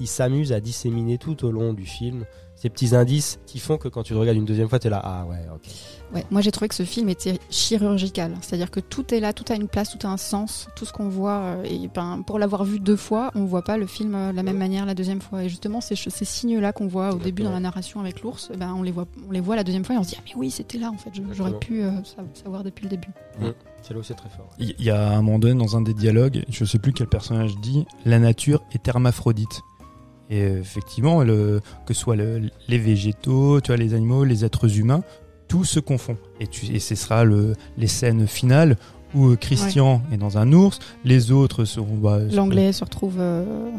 [0.00, 2.24] il s'amuse à disséminer tout au long du film
[2.56, 5.00] ces petits indices qui font que quand tu le regardes une deuxième fois, t'es là,
[5.04, 5.60] ah ouais, ok.
[6.14, 9.44] Ouais, moi j'ai trouvé que ce film était chirurgical, c'est-à-dire que tout est là, tout
[9.52, 11.40] a une place, tout a un sens, tout ce qu'on voit.
[11.40, 14.36] euh, et ben, pour l'avoir vu deux fois, on voit pas le film euh, de
[14.36, 15.42] la même manière la deuxième fois.
[15.44, 18.56] Et justement, ces, ces signes-là qu'on voit au début dans la narration avec l'ours, eh
[18.56, 20.22] ben, on les voit, on les voit la deuxième fois et on se dit ah
[20.24, 23.08] mais oui c'était là en fait, j'aurais pu euh, sa- savoir depuis le début.
[23.82, 24.48] C'est là où c'est très fort.
[24.58, 27.56] Il y a un moment donné dans un des dialogues, je sais plus quel personnage
[27.58, 29.60] dit, la nature est hermaphrodite.
[30.30, 34.44] Et euh, effectivement, le, que ce soit le- les végétaux, tu vois, les animaux, les
[34.44, 35.02] êtres humains,
[35.48, 36.16] tout se confond.
[36.40, 38.76] Et, tu, et ce sera le, les scènes finales
[39.14, 41.96] où euh, Christian est dans un ours, les autres seront.
[41.96, 43.70] Bah, L'anglais se retrouve, euh,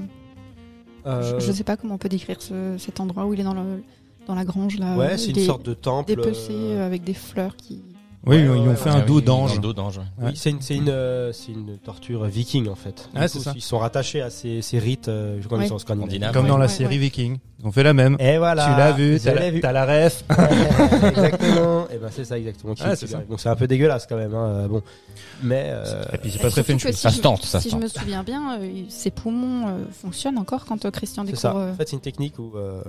[1.06, 3.44] Euh, je, je sais pas comment on peut décrire ce- cet endroit où il est
[3.44, 3.82] dans, le,
[4.26, 6.16] dans la grange là, ouais, c'est une sorte de temple.
[6.16, 7.82] dépecé euh, avec des fleurs qui.
[8.28, 8.96] Oui, Ouais, ils ouais, ont ouais, fait ouais.
[8.96, 9.58] un Ah dos d'ange.
[9.58, 9.98] un dos d'ange.
[9.98, 10.04] ouais.
[10.28, 13.10] Oui, c'est une, c'est une, euh, c'est une torture viking en fait.
[13.16, 13.54] Ah, c'est coup, ça.
[13.56, 16.08] Ils sont rattachés à ces, ces rites, euh, sont scandinaves.
[16.10, 16.34] Scandinaves.
[16.34, 17.02] Comme dans Ouais, la série ouais.
[17.02, 17.38] Viking.
[17.60, 18.18] Ils ont fait la même.
[18.20, 18.66] Et voilà.
[18.66, 19.62] tu l'as vu, je t'as la, vu.
[19.62, 20.24] t'as la ref.
[21.04, 21.88] exactement.
[21.90, 22.74] Et ben c'est ça exactement.
[22.82, 23.20] Ah, c'est ça.
[23.30, 24.34] Donc c'est un peu dégueulasse quand même.
[24.34, 24.46] Hein.
[24.48, 24.82] euh, Bon,
[25.42, 27.70] mais euh, Et puis c'est pas très que Ça si se je- tente, ça Si
[27.70, 31.42] je me souviens bien, euh, ses poumons euh, fonctionnent encore quand euh, Christian c'est découvre.
[31.42, 31.56] ça.
[31.58, 32.82] euh, En fait, c'est une technique où euh,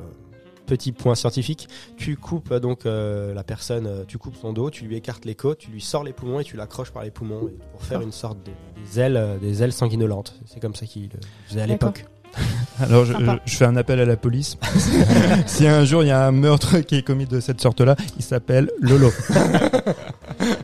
[0.68, 4.70] petit point scientifique, tu coupes euh, donc euh, la personne, euh, tu coupes son dos,
[4.70, 7.10] tu lui écartes les côtes, tu lui sors les poumons et tu l'accroches par les
[7.10, 10.38] poumons pour faire une sorte de, des ailes, des ailes sanguinolentes.
[10.46, 11.08] C'est comme ça qu'il
[11.46, 12.04] faisait à l'époque.
[12.80, 13.12] Alors je,
[13.56, 14.56] fais un appel à la police.
[15.46, 18.24] si un jour il y a un meurtre qui est commis de cette sorte-là, il
[18.24, 19.10] s'appelle Lolo.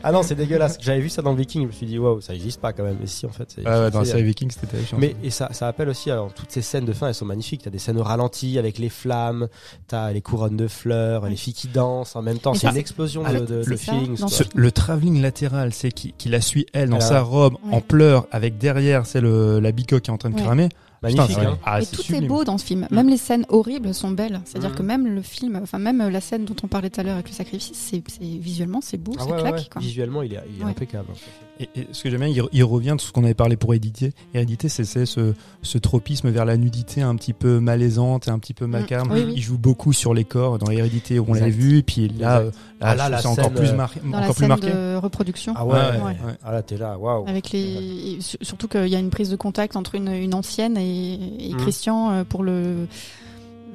[0.03, 0.77] Ah non, c'est dégueulasse.
[0.79, 2.83] J'avais vu ça dans le Viking, je me suis dit waouh, ça existe pas quand
[2.83, 2.97] même.
[3.01, 3.61] Mais si en fait, c'est.
[3.65, 4.97] Ah ouais, dans la c'est- série Viking, c'était terrifiant.
[5.01, 7.61] Mais et ça, ça appelle aussi alors, toutes ces scènes de fin, elles sont magnifiques.
[7.63, 9.47] T'as des scènes au ralenti avec les flammes,
[9.87, 12.53] t'as les couronnes de fleurs, les filles qui dansent en même temps.
[12.53, 14.17] C'est une explosion en de, feelings.
[14.27, 17.75] Ce- le travelling latéral, c'est qui, qui la suit elle dans sa robe Ouais.
[17.75, 20.41] en pleurs, avec derrière c'est le la bicoque qui est en train de Ouais.
[20.43, 20.69] cramer.
[21.05, 21.27] Magnifique.
[21.37, 21.59] Putain, c'est- hein.
[21.65, 22.23] ah, c'est tout sublime.
[22.23, 22.87] est beau dans ce film.
[22.91, 22.95] Mm.
[22.95, 24.41] Même les scènes horribles sont belles.
[24.45, 24.75] C'est-à-dire Mm.
[24.75, 27.29] que même le film, enfin même la scène dont on parlait tout à l'heure avec
[27.29, 29.55] le sacrifice, c'est c'est- visuellement c'est beau, Ah ça ouais, ouais, claque.
[29.55, 29.67] ouais.
[29.71, 29.81] Quoi.
[29.81, 30.71] Visuellement, il est, il est Ouais.
[30.71, 31.07] impeccable.
[31.59, 33.73] Et, et ce que j'aime bien, il, il revient de ce qu'on avait parlé pour
[33.73, 34.11] Hérédité.
[34.33, 38.39] Hérédité, c'est c'est ce, ce tropisme vers la nudité un petit peu malaisante et un
[38.39, 39.11] petit peu macabre.
[39.11, 39.13] Mm.
[39.13, 39.33] Oui, oui.
[39.37, 41.77] Il joue beaucoup sur les corps dans Hérédité où on l'avait vu.
[41.77, 42.47] Et puis là, Exact.
[42.47, 44.67] euh, Ah, là, la c'est encore plus, euh, marqué, Dans la encore plus scène marqué.
[44.69, 45.53] de reproduction.
[45.55, 46.03] Ah ouais, Ouais, ouais.
[46.25, 46.33] ouais.
[46.43, 47.25] Ah là, t'es là, waouh.
[47.27, 51.13] Avec les, surtout qu'il y a une prise de contact entre une, une ancienne et,
[51.39, 51.57] et Mm.
[51.57, 52.85] Christian euh, pour le,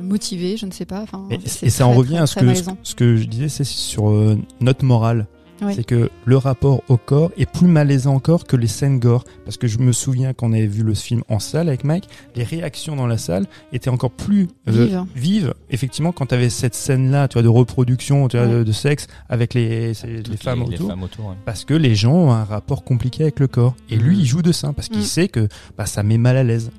[0.01, 1.01] motiver, je ne sais pas.
[1.03, 2.77] Enfin, Et, c'est et ça en revient à ce très que, ce, malaisant.
[2.83, 5.27] ce que je disais, c'est sur euh, notre morale.
[5.62, 5.73] Oui.
[5.75, 9.25] C'est que le rapport au corps est plus malaisant encore que les scènes gore.
[9.44, 12.44] Parce que je me souviens qu'on avait vu le film en salle avec Mike, les
[12.44, 15.05] réactions dans la salle étaient encore plus euh, Vives.
[15.14, 15.55] vives.
[15.70, 18.53] Effectivement, quand tu avais cette scène-là, tu vois, de reproduction, tu vois, Ouais.
[18.59, 20.88] de, de sexe avec les, les femmes les autour.
[20.88, 21.35] femmes autour, ouais.
[21.44, 23.75] Parce que les gens ont un rapport compliqué avec le corps.
[23.90, 24.20] Et lui, Mhm.
[24.23, 25.05] il joue de ça parce qu'il Mm.
[25.05, 26.70] sait que bah, ça met mal à l'aise.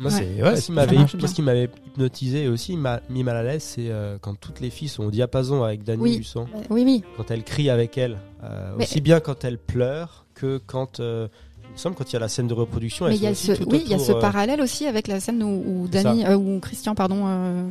[0.00, 3.62] Moi, c'est, Ouais, moi, ce qui m'avait, hypnotisé et aussi m'a mis mal à l'aise,
[3.62, 6.16] c'est euh, quand toutes les filles sont au diapason avec Dani Oui.
[6.18, 7.04] Husson, Oui, oui.
[7.16, 11.28] quand elle crie avec elle, euh, Mais- aussi bien quand elle pleure que quand, euh,
[11.68, 13.06] il me semble, quand il y a la scène de reproduction.
[13.08, 15.20] Mais il y a ce, oui, il y a ce euh, parallèle aussi avec la
[15.20, 17.24] scène où, où Dani, euh, où Christian, pardon.
[17.26, 17.70] euh,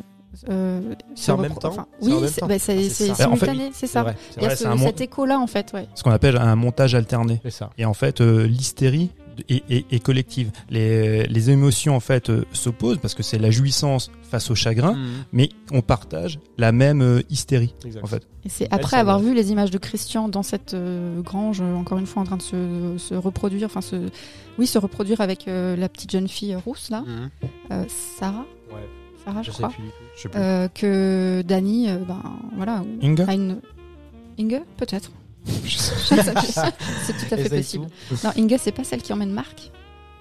[1.16, 4.14] C'est en même temps enfin, Oui, même c'est bah, c'est- Ah, simultané, c'est ça.
[4.38, 5.88] Il y a ce- cet écho-là, en fait, ouais.
[5.96, 7.40] Ce qu'on appelle un montage alterné.
[7.44, 7.72] c'est ça.
[7.80, 9.10] Et en fait, euh, l'hystérie
[9.50, 10.52] est collective.
[10.70, 14.94] Les, les émotions en fait euh, s'opposent parce que c'est la jouissance face au chagrin,
[14.94, 15.10] Mhm.
[15.34, 18.04] mais on partage la même euh, hystérie Exact.
[18.04, 18.28] en fait.
[18.46, 22.06] Et c'est après avoir vu les images de Christian dans cette euh, grange, encore une
[22.06, 23.96] fois en train de se, se reproduire, enfin se,
[24.58, 27.30] oui, se reproduire avec euh, la petite jeune fille rousse là, Mhm.
[27.72, 27.84] euh,
[28.20, 28.88] Sarah, Ouais,
[29.26, 29.84] Sarah, je, je sais crois, plus.
[30.16, 30.40] Je sais plus.
[30.40, 32.22] euh, que Dani, euh, ben
[32.56, 32.84] voilà,
[33.28, 33.58] a une
[34.40, 35.12] Inge, peut-être.
[35.64, 36.42] Je sais pas,
[37.04, 37.88] c'est tout à fait possible.
[38.24, 39.72] Non, Inge, c'est pas celle qui emmène Marc?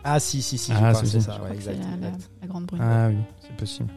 [0.04, 1.40] Ah si si si, je Ah, c'est ça.
[1.42, 2.30] ouais, exact, la, la- exact.
[2.40, 2.80] la grande brune.
[2.82, 3.88] Ah oui, c'est possible.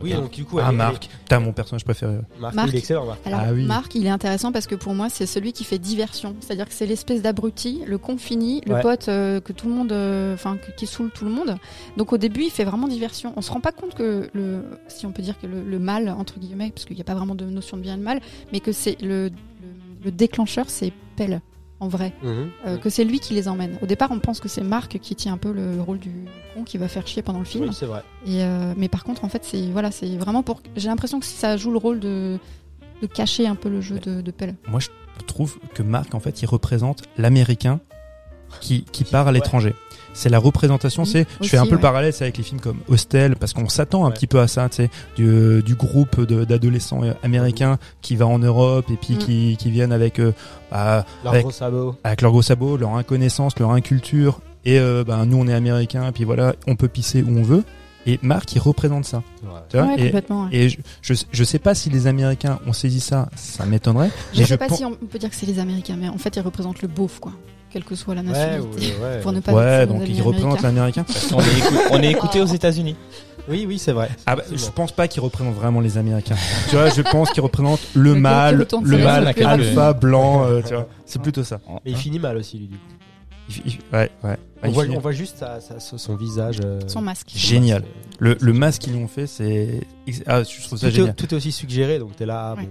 [0.00, 2.18] Oui, donc du coup, ah elle- Marc, t'as mon personnage préféré.
[2.40, 2.68] Marc, Marc.
[2.68, 3.06] il est excellent.
[3.06, 3.20] Marc.
[3.24, 3.64] Alors, Ah oui.
[3.64, 6.34] Marc, il est intéressant parce que pour moi, c'est celui qui fait diversion.
[6.40, 8.82] C'est-à-dire que c'est l'espèce d'abruti, le con fini, le Ouais.
[8.82, 11.56] pote euh, que tout le monde, euh, enfin, qui saoule tout le monde.
[11.96, 13.32] Donc au début, il fait vraiment diversion.
[13.36, 16.08] On se rend pas compte que le, si on peut dire que le, le mal
[16.08, 18.20] entre guillemets, parce qu'il n'y a pas vraiment de notion de bien et de mal,
[18.52, 19.32] mais que c'est le, le,
[20.04, 21.40] le déclencheur, c'est Pelle
[21.80, 22.50] en vrai, Mhm.
[22.64, 23.76] Euh, que c'est lui qui les emmène.
[23.82, 26.12] Au départ, on pense que c'est Marc qui tient un peu le, le rôle du
[26.54, 27.64] con qui va faire chier pendant le film.
[27.64, 28.04] Oui, c'est vrai.
[28.24, 30.62] Et euh, mais par contre, en fait, c'est voilà, c'est vraiment pour.
[30.76, 32.38] J'ai l'impression que ça joue le rôle de,
[33.00, 34.54] de cacher un peu le jeu de, de Pelle.
[34.68, 34.88] Moi, je
[35.26, 37.80] trouve que Marc, en fait, il représente l'américain
[38.60, 39.34] qui, qui part à Ouais.
[39.38, 39.74] l'étranger.
[40.14, 42.60] C'est la représentation, Oui, c'est, je fais un peu le parallèle c'est avec les films
[42.60, 44.12] comme Hostel, parce qu'on s'attend un Ouais.
[44.14, 48.38] petit peu à ça, tu sais, du, du groupe de- d'adolescents américains qui va en
[48.38, 49.18] Europe et puis Mm.
[49.18, 50.32] qui, qui viennent avec, euh,
[50.70, 51.96] bah, Leur Avec- gros sabot.
[52.04, 56.06] avec leurs gros sabots, leur inconnaissance, leur inculture, et euh, ben, nous on est américains,
[56.08, 57.64] et puis voilà, on peut pisser où on veut.
[58.04, 59.22] Et Marc, il représente ça.
[59.44, 59.48] Ouais.
[59.70, 60.42] Tu vois Ouais, et, complètement.
[60.44, 60.48] ouais.
[60.52, 64.10] et je, je, je sais pas si les Américains ont saisi ça, ça m'étonnerait.
[64.34, 66.34] Je mais sais pas si on peut dire que c'est les Américains, mais en fait,
[66.36, 67.32] ils représentent le beauf, quoi.
[67.72, 68.66] Quelle que soit la nationalité.
[69.00, 69.20] ouais, ouais.
[69.22, 71.04] Pour ne pas Ouais, donc ils représentent américains.
[71.08, 71.34] l'américain.
[71.34, 72.96] On est, écou- on est écouté aux États-Unis.
[73.48, 74.08] Oui, oui, c'est vrai.
[74.26, 76.36] Ah bah, je pense pas qu'ils représentent vraiment les Américains.
[76.70, 80.74] tu vois, je pense qu'ils représentent le Le mâle, le mâle alpha blanc, euh, tu
[80.74, 80.86] vois.
[81.06, 81.60] C'est plutôt ça.
[81.84, 82.66] Mais il finit mal aussi, lui.
[82.68, 82.82] du coup.
[83.48, 84.36] Il- il- ouais, ouais.
[84.62, 86.60] On il voit, finit- on voit juste sa- sa- son visage.
[86.64, 87.32] euh, Son masque.
[87.34, 87.82] Génial.
[88.20, 89.80] Le, le masque qu'ils lui ont fait, c'est.
[90.26, 91.10] Ah, je trouve ça Tout, génial.
[91.10, 92.52] est, tout est aussi suggéré, donc t'es là.
[92.52, 92.66] ah, Ouais.
[92.66, 92.68] bon.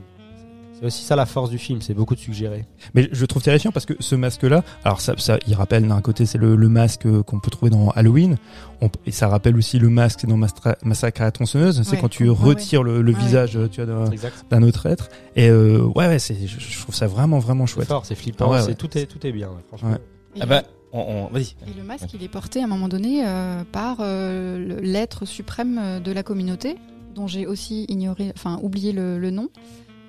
[0.81, 2.65] C'est aussi ça la force du film, c'est beaucoup de suggéré.
[2.95, 6.25] Mais je trouve terrifiant parce que ce masque-là, alors ça, ça, il rappelle d'un côté,
[6.25, 8.37] c'est le, le masque euh, qu'on peut trouver dans Halloween,
[8.81, 11.83] On- et ça rappelle aussi le masque dans Mastra- Massacre à la tronçonneuse.
[11.83, 14.09] C'est Ouais, quand tu ouais, retires le, le Ouais, visage, euh, tu vois,
[14.49, 15.09] d'un- autre être.
[15.35, 17.87] Et euh, ouais, ouais, c'est, je, je trouve ça vraiment, vraiment C'est chouette.
[17.87, 18.73] fort, c'est flippant, Ah ouais, c'est-.
[18.75, 19.91] Tout, est, tout est bien, franchement.
[20.39, 20.63] Ah bah,
[20.93, 21.53] on, on- vas-y.
[21.67, 26.01] et le masque, il est porté à un moment donné euh, par euh, l'être suprême
[26.03, 26.75] de la communauté,
[27.13, 29.49] dont j'ai aussi ignoré, enfin oublié le, le nom.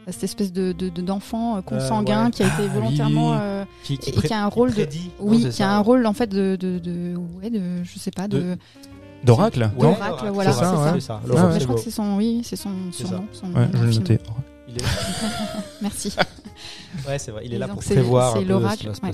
[0.08, 2.30] Cette espèce de de- de- d'enfant euh, consanguin ouais.
[2.32, 3.38] qui a été Ah, oui, volontairement oui.
[3.40, 4.88] euh, Qui, Et qui a un rôle de- non,
[5.20, 8.26] oui, qui a un rôle en fait de de, de ouais de je sais pas
[8.28, 8.56] de,
[9.24, 10.96] D'oracle Ouais, non Oracle, voilà, c'est ça.
[11.00, 11.20] ça.
[11.24, 13.16] Ouais, je crois que c'est son oui c'est son C'est son
[13.54, 14.18] Ouais, je l'ai noté.
[14.68, 14.84] Il est-
[15.82, 16.14] Merci.
[17.08, 17.42] Ouais, c'est vrai.
[17.46, 19.10] Il est là pour c'est- prévoir c'est un l'oracle, ouais.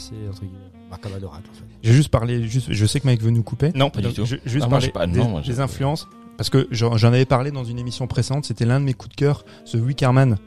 [0.90, 1.64] Bah, comme un oracle, en fait.
[1.82, 3.70] J'ai juste parlé, juste, je sais que Mike veut nous couper.
[3.74, 4.24] Non, pas du tout.
[4.24, 6.08] je- juste Ah, moi, parler pas- des, non, des influences.
[6.36, 9.10] Parce que j'en j'en avais parlé dans une émission précédente, c'était l'un de mes coups
[9.10, 10.38] de cœur, ce Wickerman.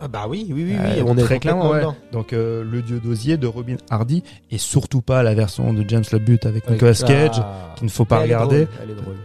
[0.00, 1.00] Ah bah oui, oui, oui, oui.
[1.00, 1.82] Euh, on est très clairement, ouais.
[2.12, 6.04] Donc euh, le dieu d'osier de Robin Hardy et surtout pas la version de James
[6.12, 7.74] Labute avec Avec- Nicolas Cage Ah.
[7.76, 8.64] qu'il ne faut pas Elle est regarder.
[8.66, 9.16] drôle, Elle est drôle.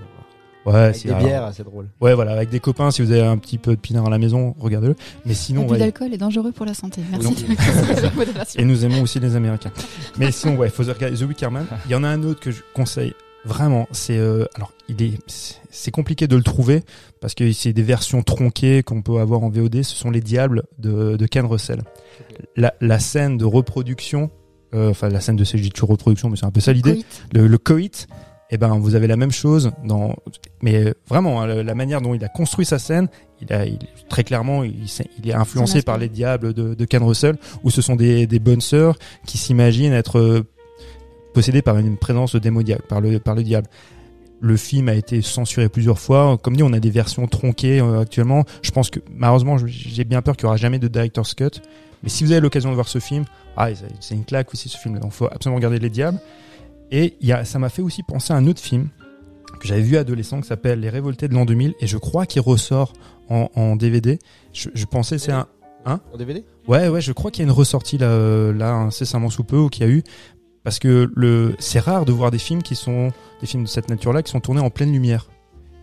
[0.66, 1.90] Ouais, Avec si, des alors- bières, c'est drôle.
[2.00, 4.18] Ouais, voilà, avec des copains, si vous avez un petit peu de pinard à la
[4.18, 4.96] maison, regardez-le.
[5.26, 5.80] Mais sinon, L'abus ouais.
[5.80, 7.02] d'alcool est dangereux pour la santé.
[7.12, 7.46] Merci.
[8.58, 9.72] Et nous aimons aussi les Américains.
[10.18, 11.66] Mais sinon, ouais, faut regarder The Wickerman.
[11.86, 13.14] Il y en a un autre que je conseille
[13.46, 13.88] vraiment.
[13.92, 16.84] C'est euh, alors, il est, c'est- compliqué de le trouver
[17.22, 19.84] parce que c'est des versions tronquées qu'on peut avoir en VOD.
[19.84, 21.82] Ce sont les Diables de, de Ken Russell.
[22.56, 24.32] La, la scène de reproduction,
[24.74, 27.04] euh, enfin la scène de CG de reproduction, mais c'est un peu ça l'idée.
[27.34, 28.08] Le, le coït.
[28.50, 30.16] Eh ben, vous avez la même chose dans,
[30.62, 33.08] mais vraiment, hein, la, manière dont il a construit sa scène,
[33.42, 33.80] il a, il,
[34.10, 34.76] très clairement, il,
[35.18, 38.38] il est influencé par les diables de, de Ken Russell, où ce sont des, des
[38.38, 40.46] bonnes sœurs qui s'imaginent être
[41.34, 43.68] possédées par une présence démoniaque, par le, par le diable.
[44.40, 46.38] Le film a été censuré plusieurs fois.
[46.42, 48.44] Comme dit, on a des versions tronquées euh, actuellement.
[48.62, 51.62] Je pense que, malheureusement, j'ai bien peur qu'il y aura jamais de director's cut.
[52.04, 53.24] Mais si vous avez l'occasion de voir ce film,
[53.56, 53.70] ah,
[54.02, 55.00] c'est- une claque aussi ce film.
[55.00, 56.20] Donc, faut absolument regarder les diables.
[56.92, 58.90] Et y a, ça m'a fait aussi penser à un autre film
[59.62, 62.42] que j'avais vu adolescent qui s'appelle Les Révoltés de l'an 2000 et je crois qu'il
[62.42, 62.92] ressort
[63.30, 64.20] en, en DVD.
[64.52, 65.48] Je, je pensais c'est un
[65.86, 69.30] En DVD ouais ouais je crois qu'il y a une ressortie là euh, là incessamment
[69.30, 70.04] sous peu ou qu'il y a eu
[70.64, 73.90] parce que le c'est rare de voir des films qui sont des films de cette
[73.90, 75.28] nature là qui sont tournés en pleine lumière.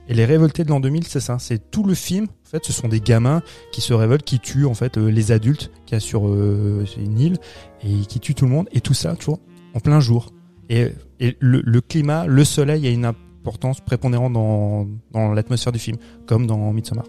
[0.09, 2.25] Et les révoltés de l'an 2000, c'est ça, c'est tout le film.
[2.25, 5.31] En fait, ce sont des gamins qui se révoltent, qui tuent en fait euh, les
[5.31, 7.39] adultes qu'il y a sur euh, c'est une île
[7.85, 9.39] et qui tuent tout le monde et tout ça toujours
[9.75, 10.33] en plein jour.
[10.69, 10.89] Et,
[11.21, 15.97] et le, le climat, le soleil a une importance prépondérante dans, dans l'atmosphère du film,
[16.27, 17.05] comme dans Midsommar.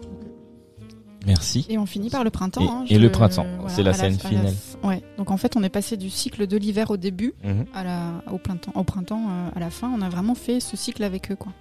[1.26, 1.66] Merci.
[1.68, 2.62] Et on finit par le printemps.
[2.62, 4.52] Et- hein, et le printemps, voilà, c'est la scène finale.
[4.82, 5.02] ouais.
[5.18, 7.66] Donc en fait, on est passé du cycle de l'hiver au début Mhm.
[7.74, 8.00] à la,
[8.32, 9.90] au printemps, au printemps euh, à la fin.
[9.96, 11.52] On a vraiment fait ce cycle avec eux, quoi.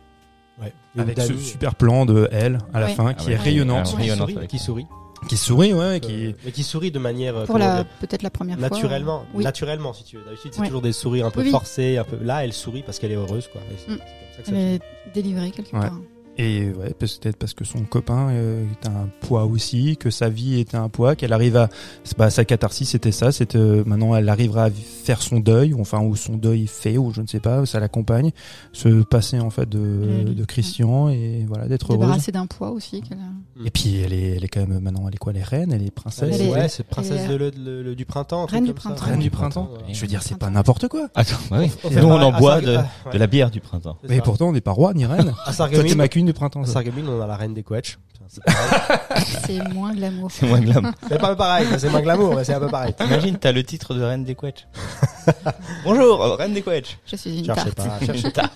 [0.61, 0.73] Ouais.
[0.97, 2.93] Avec ce super plan de elle à la Ouais.
[2.93, 3.33] fin, Ah qui ouais.
[3.33, 4.01] est rayonnante, Ah qui, ouais.
[4.01, 4.85] rayonnante sourit, avec qui sourit.
[5.29, 8.31] qui sourit, ouais, Euh, qui mais qui sourit de manière euh, Pour la peut-être la
[8.31, 8.69] première fois.
[8.69, 9.43] naturellement, Oui.
[9.43, 10.23] naturellement si tu veux.
[10.25, 10.67] D'habitude c'est Ouais.
[10.67, 12.17] toujours des sourires un peu Oui, forcés, un peu.
[12.23, 13.61] Là elle sourit parce qu'elle est heureuse quoi.
[13.61, 13.73] Mm.
[13.77, 14.79] c'est comme ça que Elle ça est
[15.13, 15.79] délivrée quelque Ouais.
[15.81, 15.99] part.
[16.37, 20.59] Et ouais, peut-être parce que son copain euh, est un poids aussi, que sa vie
[20.59, 21.69] était un poids, qu'elle arrive à,
[22.03, 25.73] c'est bah, sa catharsis c'était ça, c'était euh, maintenant elle arrivera à faire son deuil,
[25.73, 28.31] ou enfin ou son deuil fait, ou je ne sais pas, ça l'accompagne,
[28.71, 30.33] se passer en fait de, Mm.
[30.33, 31.99] de Christian et voilà d'être heureuse.
[32.05, 33.03] Débarrassée d'un poids aussi.
[33.11, 35.43] a- Et puis elle est, elle est quand même maintenant, elle est quoi, elle est
[35.43, 37.95] reine, elle est princesse, Elle est- ouais, c'est princesse elle est- de le- le- le-
[37.95, 38.45] du printemps.
[38.45, 39.05] Reine du printemps.
[39.05, 39.69] reine du printemps.
[39.87, 39.93] ouais.
[39.93, 41.09] Je veux dire, c'est pas n'importe quoi.
[41.13, 41.69] Attends, bah oui.
[41.91, 43.97] Nous, on pareil en boit de, ah, de la bière du printemps.
[44.07, 45.33] Mais pourtant on n'est pas roi ni reine.
[45.45, 46.63] à Toi t'es Du printemps.
[46.65, 47.97] Sarreguemines, on a la reine des Quetch.
[49.45, 50.31] C'est moins glamour.
[50.31, 50.91] C'est moins glam.
[51.09, 52.93] C'est pas pareil, c'est moins glamour, mais c'est un peu pareil.
[52.93, 54.67] T'imagines, t'as le titre de Reine des Quetch.
[55.83, 56.97] Bonjour, Reine des Quetch.
[57.05, 57.99] Je suis une Cherchez tarte.
[57.99, 58.49] pas, cherchez pas.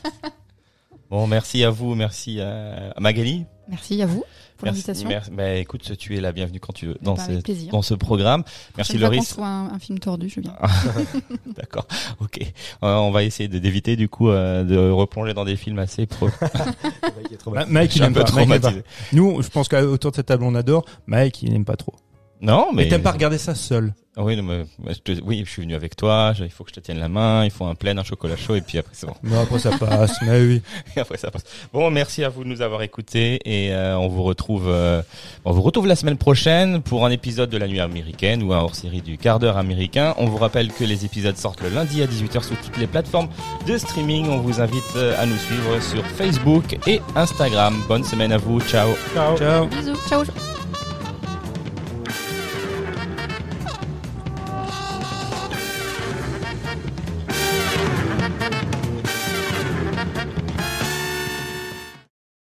[1.10, 3.46] Bon, merci à vous, merci à à Magali.
[3.68, 4.24] Merci à vous
[4.58, 5.10] pour Merci, l'invitation.
[5.10, 5.32] merci.
[5.32, 8.44] Bah, écoute, tu es la bienvenue quand tu veux dans, Bah, ce, dans ce programme.
[8.78, 9.28] Merci Loris.
[9.28, 10.56] soit un, un film tordu, je viens.
[11.58, 11.86] D'accord.
[12.20, 12.40] Ok.
[12.42, 16.06] Euh, on va essayer de d'éviter du coup euh, de replonger dans des films assez
[16.06, 16.30] pro.
[16.40, 17.66] Mike il aime pas.
[17.66, 18.24] Mike, il aime pas.
[18.24, 18.84] traumatisé.
[19.14, 20.86] Nous, je pense qu'autour de cette table on adore.
[21.08, 21.94] Mike il aime pas trop.
[22.42, 22.84] Non, mais.
[22.84, 23.94] Mais t'aimes pas regarder ça seul?
[24.18, 26.32] Oui, non, mais, je te- oui, je suis venu avec toi.
[26.34, 27.44] je- Il faut que je te tienne la main.
[27.44, 29.14] Il faut un plaid, un chocolat chaud, et puis après c'est bon.
[29.24, 30.62] Mais après ça passe, mais oui.
[30.96, 31.44] Et après ça passe.
[31.74, 35.02] Bon, merci à vous de nous avoir écoutés et euh, on vous retrouve, euh,
[35.44, 38.60] on vous retrouve la semaine prochaine pour un épisode de la nuit américaine ou un
[38.60, 40.14] hors-série du quart d'heure américain.
[40.18, 43.28] On vous rappelle que les épisodes sortent le lundi à 18h sur toutes les plateformes
[43.68, 44.28] de streaming.
[44.30, 47.84] On vous invite euh, à nous suivre sur Facebook et Instagram.
[47.90, 48.62] Bonne semaine à vous.
[48.62, 48.90] Ciao.
[49.38, 49.66] Ciao.
[49.68, 50.24] Bisous, ciao.